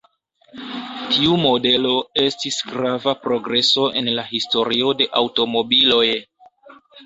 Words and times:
Tiu 1.09 1.35
modelo 1.41 1.91
estis 2.23 2.57
grava 2.73 3.15
progreso 3.27 3.87
en 4.03 4.13
la 4.21 4.27
historio 4.33 4.99
de 5.03 5.11
aŭtomobiloj. 5.23 6.05